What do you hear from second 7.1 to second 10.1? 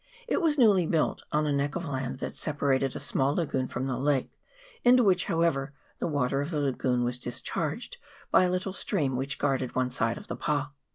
discharged by a little stream, which guarded one